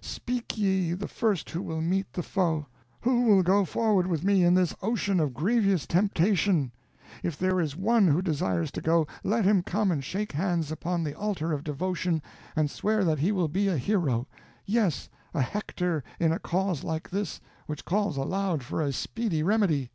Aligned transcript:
Speak 0.00 0.56
ye, 0.56 0.92
the 0.92 1.08
first 1.08 1.50
who 1.50 1.60
will 1.60 1.80
meet 1.80 2.12
the 2.12 2.22
foe! 2.22 2.66
Who 3.00 3.22
will 3.22 3.42
go 3.42 3.64
forward 3.64 4.06
with 4.06 4.22
me 4.22 4.44
in 4.44 4.54
this 4.54 4.72
ocean 4.82 5.18
of 5.18 5.34
grievous 5.34 5.84
temptation? 5.84 6.70
If 7.24 7.36
there 7.36 7.58
is 7.58 7.74
one 7.74 8.06
who 8.06 8.22
desires 8.22 8.70
to 8.70 8.80
go, 8.80 9.08
let 9.24 9.44
him 9.44 9.64
come 9.64 9.90
and 9.90 10.04
shake 10.04 10.30
hands 10.30 10.70
upon 10.70 11.02
the 11.02 11.16
altar 11.18 11.50
of 11.52 11.64
devotion, 11.64 12.22
and 12.54 12.70
swear 12.70 13.02
that 13.04 13.18
he 13.18 13.32
will 13.32 13.48
be 13.48 13.66
a 13.66 13.76
hero; 13.76 14.28
yes, 14.64 15.08
a 15.34 15.42
Hector 15.42 16.04
in 16.20 16.30
a 16.30 16.38
cause 16.38 16.84
like 16.84 17.10
this, 17.10 17.40
which 17.66 17.84
calls 17.84 18.16
aloud 18.16 18.62
for 18.62 18.80
a 18.80 18.92
speedy 18.92 19.42
remedy." 19.42 19.90